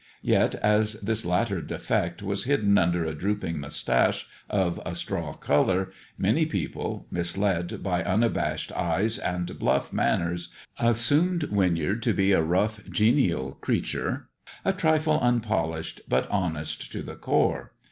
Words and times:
Yet 0.23 0.55
as 0.55 0.93
this 0.93 1.23
latter 1.25 1.61
defect 1.61 2.23
was 2.23 2.45
hidden 2.45 2.75
under 2.79 3.05
a 3.05 3.13
drooping 3.13 3.59
moustache 3.59 4.25
of 4.49 4.81
a 4.83 4.95
straw 4.95 5.33
colour, 5.35 5.91
many 6.17 6.47
people, 6.47 7.05
misled 7.11 7.83
by 7.83 8.03
unabashed 8.03 8.71
eyes 8.71 9.19
and 9.19 9.59
bluff 9.59 9.93
manners, 9.93 10.49
assumed 10.79 11.49
Winyard 11.51 12.01
to 12.01 12.13
be 12.13 12.31
a 12.31 12.41
rough, 12.41 12.83
genial 12.89 13.51
creature, 13.61 14.27
a 14.65 14.73
trifle 14.73 15.19
unpolished, 15.21 16.01
but 16.09 16.27
honest 16.31 16.91
to 16.91 17.03
the 17.03 17.15
core. 17.15 17.73